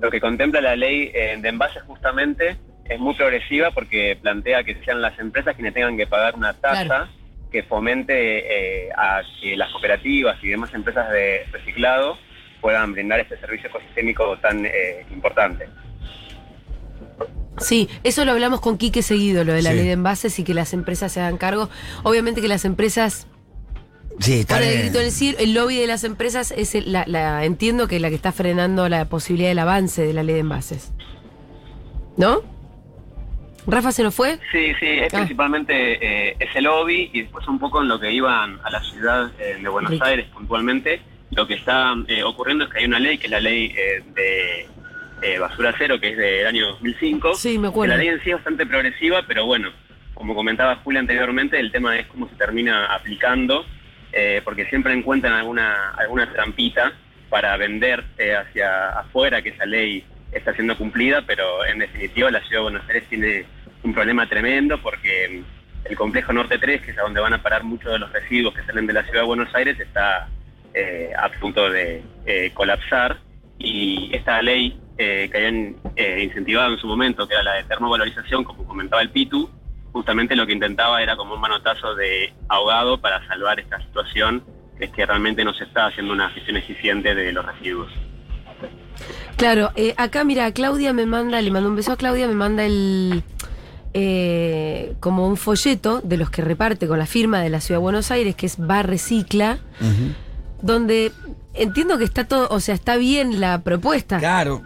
[0.00, 4.82] Lo que contempla la ley eh, de envases justamente es muy progresiva porque plantea que
[4.84, 7.17] sean las empresas quienes tengan que pagar una tasa Claro.
[7.50, 12.16] Que fomente eh, a que las cooperativas y demás empresas de reciclado
[12.60, 15.66] puedan brindar este servicio ecosistémico tan eh, importante.
[17.58, 19.76] Sí, eso lo hablamos con Quique seguido, lo de la Sí.
[19.76, 21.68] ley de envases y que las empresas se hagan cargo.
[22.04, 23.26] Obviamente que las empresas,
[24.20, 27.88] Sí, está por el cielo, el lobby de las empresas es el- la, la- entiendo
[27.88, 30.92] que la que está frenando la posibilidad del avance de la ley de envases.
[32.16, 32.42] ¿No?
[33.68, 34.38] ¿Rafa se nos fue?
[34.50, 35.18] Sí, sí, es Ah.
[35.18, 35.74] principalmente
[36.30, 39.58] eh, ese lobby y después un poco en lo que iban a la ciudad eh,
[39.62, 40.04] de Buenos Rico.
[40.04, 41.00] Aires puntualmente.
[41.32, 44.02] Lo que está eh, ocurriendo es que hay una ley, que es la ley eh,
[44.14, 44.66] de
[45.20, 47.34] eh, basura cero, que es del año 2005.
[47.34, 47.94] Sí, me acuerdo.
[47.94, 49.70] la ley en sí es bastante progresiva, pero bueno,
[50.14, 53.66] como comentaba Julia anteriormente, el tema es cómo se termina aplicando,
[54.12, 56.92] eh, porque siempre encuentran alguna, alguna trampita
[57.28, 60.02] para vender eh, hacia afuera que esa ley
[60.32, 63.44] está siendo cumplida, pero en definitiva la ciudad de Buenos Aires tiene
[63.82, 65.42] un problema tremendo porque
[65.84, 68.54] el complejo Norte 3, que es a donde van a parar muchos de los residuos
[68.54, 70.28] que salen de la ciudad de Buenos Aires, está
[70.74, 73.18] eh, a punto de eh, colapsar
[73.58, 75.76] y esta ley eh, que habían
[76.20, 79.50] incentivado en su momento, que era la de termovalorización, como comentaba el Pitu,
[79.92, 84.44] justamente lo que intentaba era como un manotazo de ahogado para salvar esta situación,
[84.78, 87.90] que es que realmente no se está haciendo una gestión eficiente de los residuos.
[89.36, 93.22] Claro, acá mira, Claudia me manda, le mando un beso a Claudia, me manda el
[93.94, 97.82] eh, como un folleto de los que reparte con la firma de la Ciudad de
[97.82, 99.58] Buenos Aires, que es Bar Recicla,
[100.62, 101.12] donde
[101.54, 104.18] entiendo que está todo, o sea, está bien la propuesta.
[104.18, 104.62] Claro.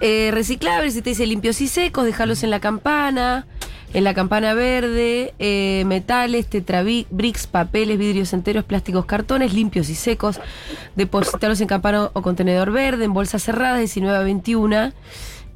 [0.00, 3.46] eh, reciclables, si te dice limpios y secos, dejarlos en la campana,
[3.94, 10.40] en la campana verde, eh, metales, tetrabricks, papeles, vidrios enteros, plásticos, cartones, limpios y secos,
[10.94, 14.92] depositarlos en campana o contenedor verde, en bolsas cerradas, 19 a 21.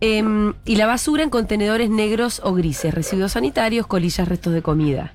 [0.03, 5.15] Em, y la basura en contenedores negros o grises, residuos sanitarios, colillas, restos de comida.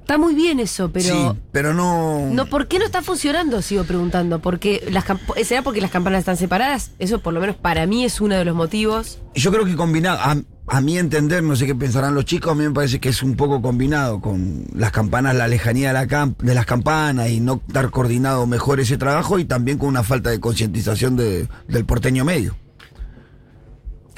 [0.00, 1.04] Está muy bien eso, pero...
[1.34, 2.30] sí, pero no.
[2.30, 3.60] No, ¿por qué no está funcionando?
[3.60, 4.38] Sigo preguntando.
[4.38, 5.04] Porque las
[5.44, 6.92] ¿Será porque las campanas están separadas?
[6.98, 9.18] Eso por lo menos para mí es uno de los motivos.
[9.34, 10.36] Yo creo que combinado, a,
[10.68, 13.22] a mi entender, no sé qué pensarán los chicos, a mí me parece que es
[13.22, 17.40] un poco combinado con las campanas, la lejanía de, la camp- de las campanas y
[17.40, 21.84] no dar coordinado mejor ese trabajo y también con una falta de concientización de- del
[21.84, 22.56] porteño medio.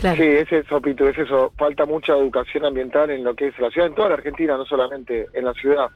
[0.00, 0.16] Claro.
[0.16, 1.52] Sí, es eso, Pitu, es eso.
[1.58, 4.64] Falta mucha educación ambiental en lo que es la ciudad, en toda la Argentina, no
[4.64, 5.88] solamente en la ciudad.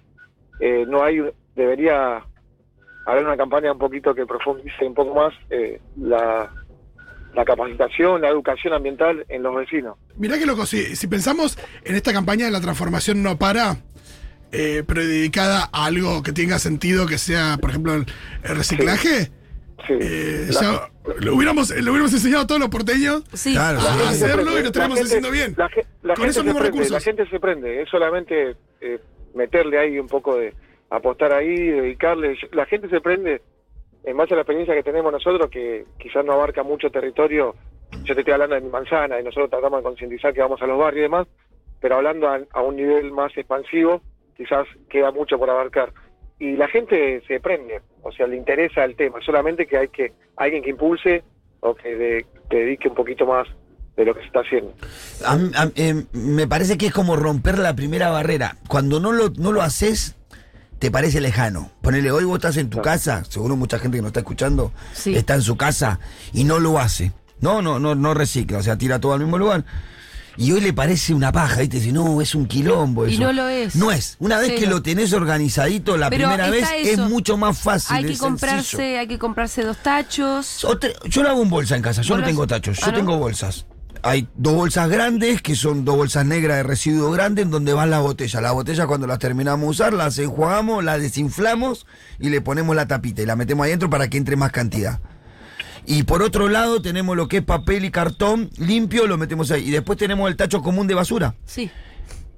[0.61, 1.21] Eh, no hay,
[1.57, 2.23] debería
[3.07, 6.51] haber una campaña un poquito que profundice un poco más eh, la,
[7.35, 9.97] la capacitación, la educación ambiental en los vecinos.
[10.17, 13.79] Mirá que loco, si, si pensamos en esta campaña de la transformación no para,
[14.53, 18.07] eh, pero dedicada a algo que tenga sentido, que sea, por ejemplo, el,
[18.43, 19.31] reciclaje,
[19.87, 19.93] Sí.
[20.01, 20.91] eh, La- ya
[21.21, 23.53] lo hubiéramos, lo hubiéramos enseñado a todos los porteños Sí.
[23.53, 25.55] Claro, a hacerlo prende, y lo estaríamos haciendo bien.
[25.57, 25.69] La,
[26.03, 26.91] la Con gente esos se mismos prende, recursos.
[26.93, 28.99] La gente se prende, es solamente eh,
[29.35, 30.55] meterle ahí un poco de
[30.91, 32.37] apostar ahí, dedicarle.
[32.53, 33.43] La gente se prende
[34.05, 37.55] en base a la experiencia que tenemos nosotros, que quizás no abarca mucho territorio.
[38.05, 40.67] Yo te estoy hablando de mi manzana y nosotros tratamos de concientizar que vamos a
[40.67, 41.29] los barrios y demás,
[41.81, 44.03] pero hablando a, a un nivel más expansivo,
[44.37, 45.93] quizás queda mucho por abarcar.
[46.39, 50.13] Y la gente se prende, o sea, le interesa el tema, solamente que hay que
[50.37, 51.23] alguien que impulse
[51.61, 53.47] o que de- que dedique un poquito más
[53.97, 54.75] de lo que se está haciendo.
[55.25, 58.57] A a- eh, me parece que es como romper la primera barrera.
[58.69, 60.17] Cuando no lo, no lo haces,
[60.81, 61.71] te parece lejano.
[61.81, 65.15] Ponele, hoy vos estás en tu casa, seguro mucha gente que nos está escuchando Sí.
[65.15, 66.01] está en su casa
[66.33, 67.13] y no lo hace.
[67.41, 69.65] No, no, no, no recicla, o sea, tira todo al mismo lugar.
[70.37, 71.79] Y hoy le parece una paja, ¿viste?
[71.79, 73.07] Dice, no, es un quilombo.
[73.07, 73.23] Y eso".
[73.23, 73.77] no lo es.
[73.77, 74.17] No es.
[74.19, 77.97] Una vez que lo tenés organizadito la Pero primera vez, es mucho más fácil.
[77.97, 78.99] Hay que comprarse, sencillo.
[79.01, 80.65] hay que comprarse dos tachos.
[80.65, 82.93] Otra- yo lo hago en bolsa en casa, yo ¿Vos no tengo tachos, Ah, yo
[82.93, 82.99] ¿no?
[82.99, 83.67] tengo bolsas.
[84.03, 87.89] Hay dos bolsas grandes, que son dos bolsas negras de residuo grande, en donde van
[87.89, 88.43] las botellas.
[88.43, 91.87] Las botellas cuando las terminamos de usar, las enjuagamos, las desinflamos
[92.19, 95.01] y le ponemos la tapita y la metemos adentro para que entre más cantidad.
[95.87, 99.69] Y por otro lado tenemos lo que es papel y cartón limpio, lo metemos ahí.
[99.69, 101.35] Y después tenemos el tacho común de basura.
[101.45, 101.71] Sí.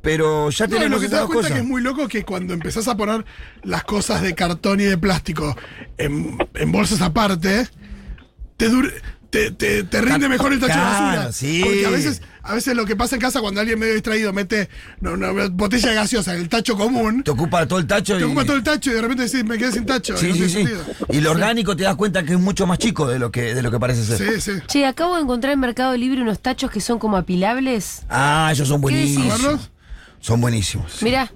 [0.02, 1.52] Pero ya No, tenemos lo que te das cuenta cosas.
[1.52, 3.24] que es muy loco que cuando empezás a poner
[3.64, 5.56] las cosas de cartón y de plástico
[5.98, 7.68] en, en bolsas aparte,
[8.56, 8.92] te, dure-
[9.36, 11.32] te, te, te rinde mejor el tacho de Claro, basura.
[11.32, 11.60] sí.
[11.62, 14.68] Porque a veces, a veces lo que pasa en casa cuando alguien medio distraído mete
[15.02, 18.24] una botella de gaseosa en el tacho común, Te ocupa todo el tacho te y...
[18.24, 20.14] ocupa todo el tacho y de repente decís, me quedé sin tacho.
[20.14, 20.64] y Sí, no sí, sí.
[21.10, 23.62] Y lo orgánico te das cuenta que es mucho más chico de lo que, de
[23.62, 24.40] lo que parece ser.
[24.40, 24.58] Sí, sí.
[24.66, 28.02] Che, acabo de encontrar en Mercado Libre unos tachos que son como apilables.
[28.08, 29.70] Ah, ellos son buenísimos.
[30.20, 31.02] Son buenísimos.
[31.02, 31.30] Mirá,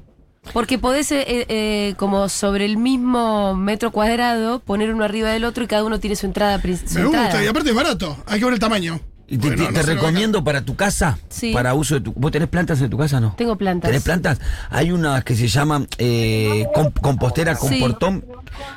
[0.52, 5.64] porque podés, eh, eh, como sobre el mismo metro cuadrado, poner uno arriba del otro
[5.64, 6.58] y cada uno tiene su entrada.
[6.60, 7.26] pri- su Me entrada.
[7.26, 9.00] gusta, y aparte es barato, hay que ver el tamaño.
[9.32, 11.52] Y te, Bueno, te- no te se lo recomiendo para tu casa, Sí.
[11.52, 12.12] para uso de tu...
[12.14, 13.34] ¿Vos tenés plantas en tu casa no?
[13.36, 13.88] Tengo plantas.
[13.88, 14.40] ¿Tenés plantas?
[14.70, 17.78] Hay unas que se llaman eh, com- compostera con Sí.
[17.78, 18.24] portón,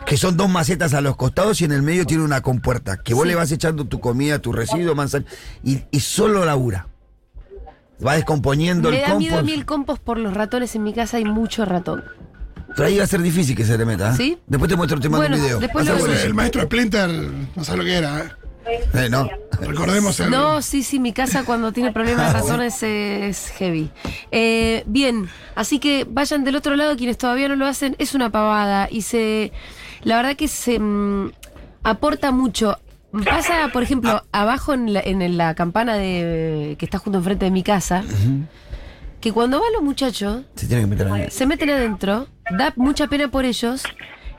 [0.06, 3.16] que son dos macetas a los costados y en el medio tiene una compuerta, que
[3.16, 3.30] vos Sí.
[3.30, 5.26] le vas echando tu comida, tu residuo, manzana,
[5.64, 6.86] y, y solo labura.
[8.06, 9.46] Va descomponiendo Me el da miedo a compost.
[9.54, 10.76] mí el compost por los ratones.
[10.76, 12.04] En mi casa hay mucho ratón.
[12.76, 14.12] Pero ahí va a ser difícil que se le meta.
[14.12, 14.18] ¿eh?
[14.18, 14.38] ¿Sí?
[14.48, 15.60] Después te muestro, te mando Bueno, un video.
[15.60, 16.06] después lo.
[16.08, 17.10] El maestro Splinter,
[17.56, 18.20] no sabe lo que era.
[18.20, 18.30] ¿eh?
[18.94, 19.30] Eh, no.
[19.60, 20.32] Recordemos el.
[20.32, 23.92] No, sí, sí, mi casa cuando tiene problemas de ratones es heavy.
[24.32, 28.32] Eh, bien, así que vayan del otro lado, quienes todavía no lo hacen, es una
[28.32, 29.52] pavada y se.
[30.04, 31.32] La verdad que se mm,
[31.84, 32.78] aporta mucho.
[33.26, 37.52] Pasa, por ejemplo, abajo en la, en la campana de que está junto enfrente de
[37.52, 38.04] mi casa,
[39.22, 43.46] que cuando van los muchachos, Se que meter se meten adentro, da mucha pena por
[43.46, 43.84] ellos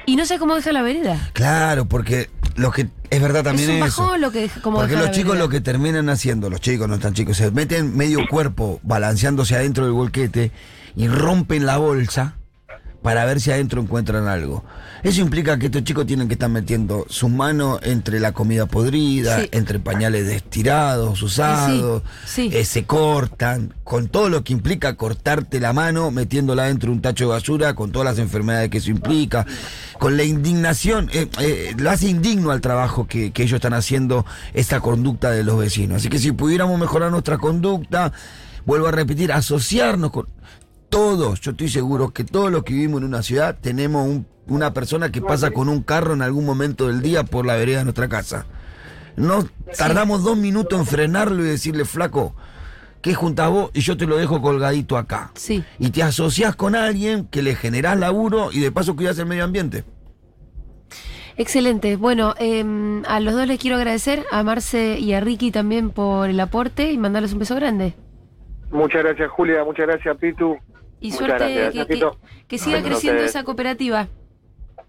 [0.06, 1.30] y no sé cómo deja la vereda.
[1.34, 4.02] Claro, porque lo que es verdad también es un eso.
[4.02, 7.14] bajón lo que como Porque los chicos lo que terminan haciendo, los chicos no están
[7.14, 10.50] chicos, se meten medio cuerpo balanceándose adentro del bolquete
[10.96, 12.34] y rompen la bolsa
[13.04, 14.64] para ver si adentro encuentran algo.
[15.02, 19.40] Eso implica que estos chicos tienen que estar metiendo sus manos entre la comida podrida,
[19.40, 19.48] Sí.
[19.52, 22.48] entre pañales estirados, usados, sí.
[22.50, 27.02] eh, se cortan, con todo lo que implica cortarte la mano metiéndola dentro de un
[27.02, 29.44] tacho de basura, con todas las enfermedades que eso implica,
[29.98, 34.24] con la indignación, eh, eh, lo hace indigno al trabajo que, que ellos están haciendo
[34.54, 35.98] esta conducta de los vecinos.
[35.98, 38.12] Así que si pudiéramos mejorar nuestra conducta,
[38.64, 40.26] vuelvo a repetir, asociarnos con
[40.88, 44.72] todos, yo estoy seguro que todos los que vivimos en una ciudad tenemos un- una
[44.72, 47.84] persona que pasa con un carro en algún momento del día por la vereda de
[47.84, 48.46] nuestra casa.
[49.16, 49.46] No
[49.78, 52.34] tardamos dos minutos en frenarlo y decirle, flaco,
[53.00, 53.70] ¿qué juntás vos?
[53.74, 55.30] Y yo te lo dejo colgadito acá.
[55.34, 55.64] Sí.
[55.78, 59.44] Y te asociás con alguien que le generás laburo y de paso cuidás el medio
[59.44, 59.84] ambiente.
[61.36, 61.96] Excelente.
[61.96, 62.64] Bueno, eh,
[63.08, 66.92] a los dos les quiero agradecer, a Marce y a Ricky también por el aporte
[66.92, 67.94] y mandarles un beso grande.
[68.70, 69.64] Muchas gracias, Julia.
[69.64, 70.56] Muchas gracias, Pitu.
[71.00, 72.18] Y Muchas suerte gracias, que, que- Pito.
[72.48, 74.08] que siga creciendo esa cooperativa.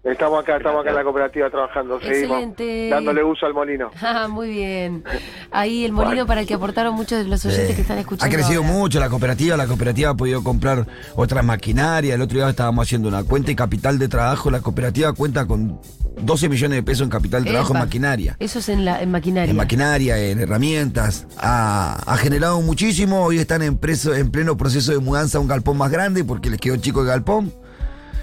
[0.08, 1.98] Estamos acá, estamos acá en la cooperativa trabajando.
[2.00, 2.88] Seguimos Excelente.
[2.90, 3.90] dándole uso al molino.
[4.00, 5.02] Ah, muy bien.
[5.50, 8.32] Ahí el molino para el que aportaron muchos de los oyentes Eh, que están escuchando.
[8.32, 8.72] Ha crecido ahora.
[8.72, 12.14] mucho la cooperativa, la cooperativa ha podido comprar otras maquinarias.
[12.14, 14.50] El otro día estábamos haciendo una cuenta y capital de trabajo.
[14.50, 15.80] La cooperativa cuenta con
[16.20, 18.36] 12 millones de pesos en capital de trabajo en maquinaria.
[18.38, 19.50] Eso es en, la, en maquinaria.
[19.50, 21.26] En maquinaria, en herramientas.
[21.38, 23.24] Ha, ha generado muchísimo.
[23.24, 26.48] Hoy están en, preso, en pleno proceso de mudanza a un galpón más grande porque
[26.48, 27.52] les quedó chico el galpón.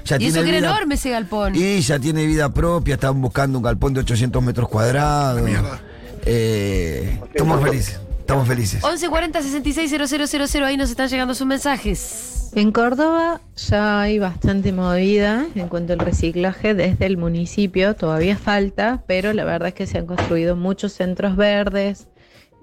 [0.05, 1.55] Ya y eso tiene que era enorme ese galpón.
[1.55, 5.41] Y ya tiene vida propia, están buscando un galpón de 800 metros cuadrados.
[5.41, 5.81] mierda.
[6.25, 8.83] Eh, estamos felices, estamos felices.
[8.83, 12.51] 1140 660000, ahí nos están llegando sus mensajes.
[12.55, 19.03] En Córdoba ya hay bastante movida en cuanto al reciclaje desde el municipio, todavía falta,
[19.07, 22.07] pero la verdad es que se han construido muchos centros verdes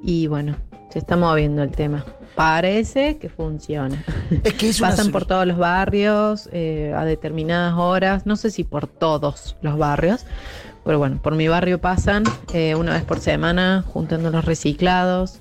[0.01, 0.57] y bueno,
[0.91, 2.05] se está moviendo el tema.
[2.35, 4.03] Parece que funciona.
[4.45, 8.65] Es que es Pasan por todos los barrios eh, a determinadas horas, no sé si
[8.65, 10.25] por todos los barrios,
[10.85, 12.25] pero bueno, por mi barrio pasan
[12.55, 15.41] eh, una vez por semana juntando los reciclados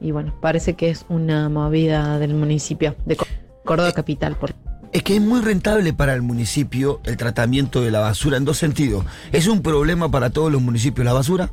[0.00, 3.26] y bueno, parece que es una movida del municipio de Có-
[3.64, 4.36] Córdoba Capital.
[4.36, 4.54] Por...
[4.92, 8.56] Es que es muy rentable para el municipio el tratamiento de la basura en dos
[8.56, 9.04] sentidos.
[9.32, 11.50] Es un problema para todos los municipios la basura.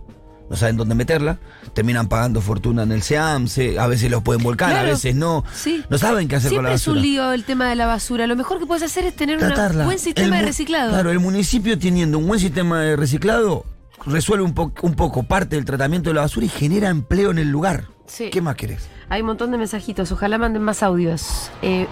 [0.50, 1.40] No saben dónde meterla,
[1.74, 5.44] terminan pagando fortuna en el SEAMSE, a veces los pueden volcar, a veces no.
[5.56, 5.84] Sí.
[5.90, 6.98] No saben qué hacer con la Siempre es basura.
[6.98, 8.28] un lío el tema de la basura.
[8.28, 10.92] Lo mejor que puedes hacer es tener un buen sistema El de reciclado.
[10.92, 13.66] Claro, el municipio teniendo un buen sistema de reciclado
[14.06, 17.40] resuelve un, po- un poco parte del tratamiento de la basura y genera empleo en
[17.40, 17.86] el lugar.
[18.06, 18.30] Sí.
[18.30, 18.88] ¿Qué más querés?
[19.10, 20.12] Hay un montón de mensajitos.
[20.12, 21.50] Ojalá manden más audios.
[21.64, 21.88] Eh,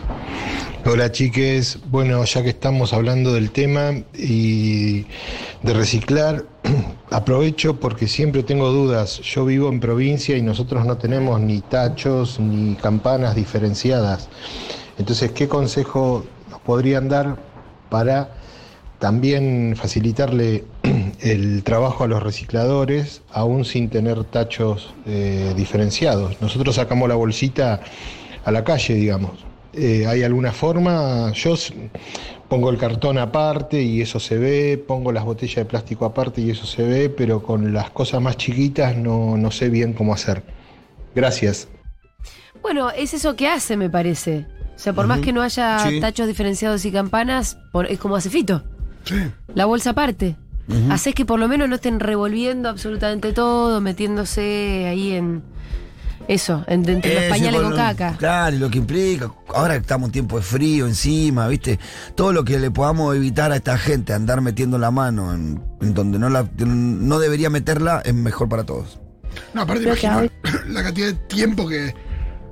[0.86, 5.04] Hola chiques, bueno ya que estamos hablando del tema y
[5.63, 6.44] de reciclar,
[7.13, 9.19] aprovecho porque siempre tengo dudas.
[9.21, 14.30] Yo vivo en provincia y nosotros no tenemos ni tachos ni campanas diferenciadas.
[14.97, 17.38] Entonces, ¿qué consejo nos podrían dar
[17.89, 18.32] para
[18.97, 20.65] también facilitarle
[21.21, 26.41] el trabajo a los recicladores, aún sin tener tachos eh, diferenciados?
[26.41, 27.82] Nosotros sacamos la bolsita
[28.43, 29.34] a la calle, digamos.
[29.73, 31.32] Eh, ¿Hay alguna forma?
[31.34, 31.56] Yo
[32.54, 36.52] pongo el cartón aparte y eso se ve, pongo las botellas de plástico aparte y
[36.52, 40.44] eso se ve, pero con las cosas más chiquitas no, no sé bien cómo hacer.
[41.16, 41.68] Gracias.
[42.62, 44.46] bueno, es eso que hace, me parece.
[44.76, 46.00] O sea, por más que no haya Sí.
[46.00, 48.62] tachos diferenciados y campanas, por- es como hace Fito.
[49.04, 49.16] Sí.
[49.56, 50.36] La bolsa aparte.
[50.92, 55.42] Haces que por lo menos no estén revolviendo absolutamente todo, metiéndose ahí en.
[56.28, 58.16] Eso, en, entre los pañales con caca.
[58.18, 61.80] Claro, y lo que implica, ahora que estamos en tiempo de frío encima, ¿viste?
[62.16, 65.94] Todo lo que le podamos evitar a esta gente, andar metiendo la mano en, en
[65.94, 69.00] donde no, la, no debería meterla, es mejor para todos.
[69.54, 70.22] No, aparte, imagino
[70.70, 71.94] la cantidad de tiempo que,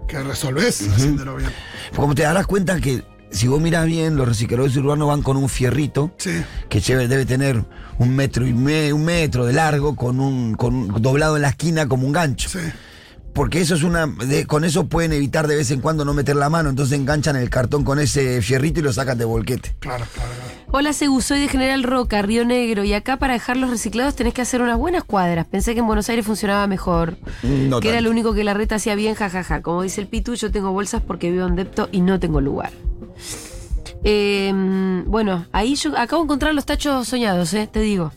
[0.08, 1.50] que resolvés haciéndolo bien.
[1.96, 5.48] Como te darás cuenta que si vos miras bien, los recicladores urbanos van con un
[5.48, 6.44] fierrito Sí.
[6.68, 7.64] que lleve- debe tener
[7.98, 11.50] un metro y me- un metro de largo con un, con un- doblado en la
[11.50, 12.50] esquina como un gancho.
[12.50, 12.60] Sí.
[13.34, 14.08] Porque eso es una.
[14.08, 17.36] de- con eso pueden evitar de vez en cuando no meter la mano, entonces enganchan
[17.38, 19.74] el cartón con ese fierrito y lo sacan de volquete.
[19.80, 20.62] Claro, claro, claro.
[20.74, 24.34] Hola, Segu, soy de General Roca, Río Negro, y acá para dejar los reciclados tenés
[24.34, 25.46] que hacer unas buenas cuadras.
[25.48, 27.18] Pensé que en Buenos Aires funcionaba mejor.
[27.44, 29.62] No que era lo único que la reta hacía bien, jajaja.
[29.62, 32.72] Como dice el Pitu, yo tengo bolsas porque vivo en Depto y no tengo lugar.
[34.04, 34.52] Eh,
[35.06, 38.12] bueno, ahí yo acabo de encontrar los tachos soñados, eh, te digo.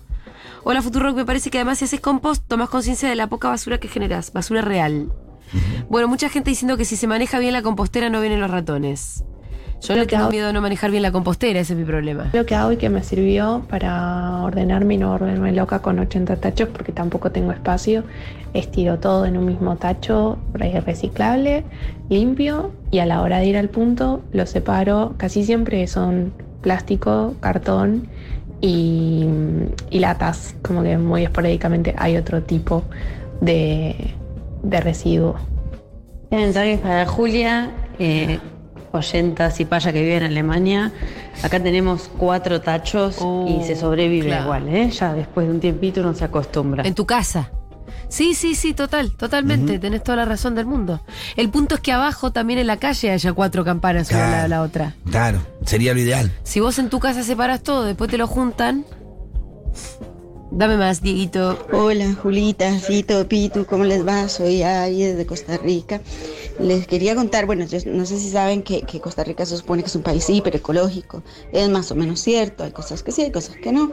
[0.64, 3.78] Hola, Futurock, me parece que además si haces compost, tomas conciencia de la poca basura
[3.78, 5.08] que generas, basura real.
[5.88, 9.24] Bueno, mucha gente diciendo que si se maneja bien la compostera no vienen los ratones.
[9.82, 12.30] Yo le tengo miedo de no manejar bien la compostera, ese es mi problema.
[12.32, 16.36] Lo que hago y que me sirvió para ordenarme y no volverme loca con 80
[16.36, 18.04] tachos porque tampoco tengo espacio,
[18.54, 21.64] estiro todo en un mismo tacho re- reciclable,
[22.08, 27.34] limpio y a la hora de ir al punto lo separo, casi siempre son plástico,
[27.40, 28.08] cartón
[28.60, 29.26] y,
[29.90, 32.82] y latas, como que muy esporádicamente hay otro tipo
[33.40, 34.14] de,
[34.62, 35.36] de residuo.
[36.30, 38.38] El mensaje es para Julia, eh,
[38.92, 40.92] oyentas y paya que vive en Alemania.
[41.42, 44.44] Acá tenemos cuatro tachos Oh, y se sobrevive claro.
[44.44, 44.90] igual, ¿eh?
[44.90, 46.84] Ya después de un tiempito uno se acostumbra.
[46.84, 47.50] En tu casa.
[48.08, 49.78] Sí, sí, sí, total, totalmente.
[49.78, 51.00] Tenés toda la razón del mundo.
[51.36, 54.42] El punto es que abajo también en la calle haya cuatro campanas una al lado
[54.42, 54.94] de la otra.
[55.10, 56.30] Claro, sería lo ideal.
[56.42, 58.84] Si vos en tu casa separas todo, después te lo juntan.
[60.50, 61.66] Dame más, Dieguito.
[61.72, 64.28] Hola, Julita, Fito, Pitu, ¿cómo les va?
[64.28, 66.00] Soy Ari desde Costa Rica.
[66.58, 69.88] Les quería contar, bueno, yo no sé si saben que, Costa Rica se supone que
[69.88, 71.22] es un país hiperecológico.
[71.52, 73.92] Es más o menos cierto, hay cosas que sí, hay cosas que no.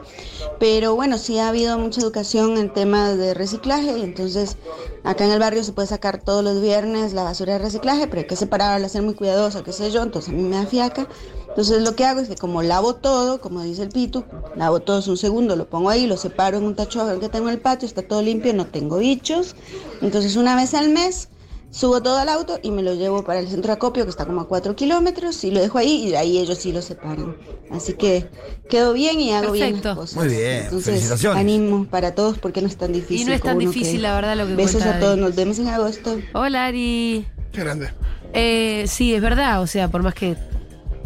[0.60, 4.58] Pero bueno, sí ha habido mucha educación en temas de reciclaje y entonces
[5.04, 8.22] acá en el barrio se puede sacar todos los viernes la basura de reciclaje, pero
[8.22, 11.08] hay que separarla, ser muy cuidadosa, qué sé yo, entonces a mí me da fiaca.
[11.50, 14.24] Entonces lo que hago es que como lavo todo, como dice el Pitu,
[14.56, 17.50] lavo todo es un segundo, lo pongo ahí, lo separo en un tacho que tengo
[17.50, 19.56] en el patio, está todo limpio, no tengo bichos.
[20.02, 21.28] Entonces una vez al mes
[21.72, 24.26] subo todo al auto y me lo llevo para el centro de acopio que está
[24.26, 27.36] como a 4 kilómetros y lo dejo ahí y de ahí ellos sí lo separan.
[27.72, 28.28] Así que
[28.70, 29.96] quedo bien y hago bien las Perfecto.
[30.02, 30.16] cosas.
[30.18, 31.40] Muy bien, Entonces, felicitaciones.
[31.40, 33.22] ánimo para todos porque no es tan difícil.
[33.22, 34.02] Y no es tan difícil, cree.
[34.02, 36.20] la verdad, lo que Besos cuenta a todos, nos vemos en agosto.
[36.34, 37.26] Hola, Ari.
[37.52, 37.90] Qué grande.
[38.34, 40.36] Eh, sí, es verdad, o sea, por más que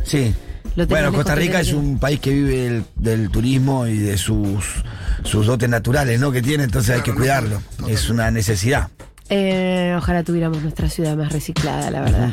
[0.04, 0.34] Sí.
[0.89, 4.65] Bueno, Costa Rica es un país que vive del, del turismo y de sus,
[5.23, 6.32] sus dotes naturales, ¿no?
[6.34, 7.62] Que tiene, entonces hay que cuidarlo.
[7.88, 8.89] Es una necesidad.
[9.30, 12.30] Eh, ojalá tuviéramos nuestra ciudad más reciclada, la verdad.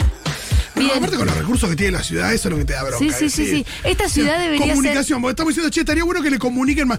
[0.75, 2.83] No, aparte con los recursos que tiene la ciudad, eso es lo que te da
[2.83, 2.99] bronca.
[2.99, 3.67] Sí, sí, sí, sí.
[3.85, 6.99] Esta ciudad debería ser Comunicación, porque estamos diciendo, che, estaría bueno que le comuniquen más.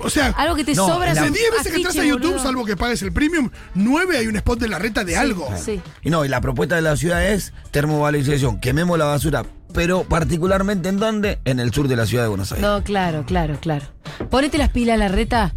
[0.00, 1.14] O sea, algo que te No, sobra.
[1.14, 2.42] de son 10 veces que entras a YouTube, boludo.
[2.42, 5.48] salvo que pagues el premium, 9 hay un spot de la reta de algo.
[5.56, 5.80] Sí.
[6.02, 8.60] Y no, y la propuesta de la ciudad es termovalorización.
[8.60, 11.38] Quememos la basura, pero particularmente en dónde?
[11.44, 12.62] En el sur de la ciudad de Buenos Aires.
[12.68, 13.86] No, claro, claro, claro.
[14.30, 15.54] Ponete las pilas, la reta.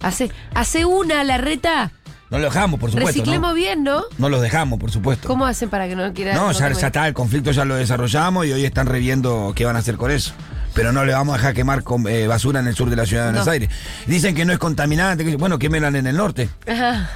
[0.00, 1.92] Hace, hace una, la reta.
[2.30, 3.08] No lo dejamos, por supuesto.
[3.20, 3.54] Reciclemos ¿no?
[3.54, 4.02] bien, ¿no?
[4.18, 5.26] No los dejamos, por supuesto.
[5.28, 6.34] ¿Cómo hacen para que no quieran?
[6.36, 9.76] No, ya, ya está, el conflicto ya lo desarrollamos y hoy están reviendo qué van
[9.76, 10.32] a hacer con eso.
[10.74, 13.06] Pero no le vamos a dejar quemar con, eh, basura en el sur de la
[13.06, 13.52] ciudad de Buenos No.
[13.52, 13.70] Aires.
[14.06, 15.24] Dicen que no es contaminante.
[15.24, 16.50] que- bueno, quémelan en el norte.
[16.70, 17.08] Ajá.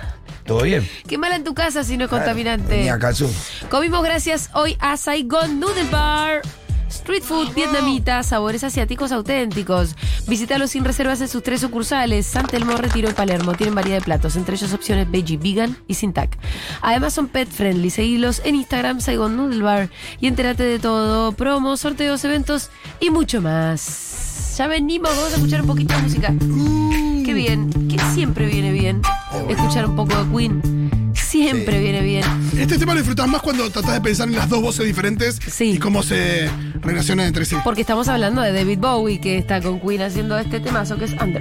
[0.46, 0.88] Todo bien.
[1.06, 2.82] Qué mala en tu casa si no es Claro, contaminante.
[2.82, 3.30] Ni acá al sur.
[3.70, 6.40] Comimos gracias hoy a Saigon Noodle Bar.
[6.92, 9.96] Street food vietnamita, sabores asiáticos auténticos.
[10.28, 13.54] Visítalos sin reservas en sus tres sucursales, San Telmo, Retiro y Palermo.
[13.54, 16.38] Tienen variedad de platos, entre ellos opciones veggie, vegan y sin tac.
[16.82, 17.88] Además son pet friendly.
[17.88, 19.90] Seguilos en Instagram, Saigon Noodle Bar.
[20.20, 24.54] Y entérate de todo, promos, sorteos, eventos y mucho más.
[24.58, 26.28] Ya venimos, vamos a escuchar un poquito de música.
[27.24, 29.00] Qué bien, que siempre viene bien
[29.48, 31.01] escuchar un poco de Queen.
[31.32, 32.22] Siempre viene bien.
[32.58, 35.70] Este tema lo disfrutas más cuando tratás de pensar en las dos voces diferentes Sí.
[35.70, 36.46] y cómo se
[36.82, 37.56] relacionan entre sí.
[37.64, 41.12] Porque estamos hablando de David Bowie, que está con Queen haciendo este temazo que es
[41.12, 41.40] Under.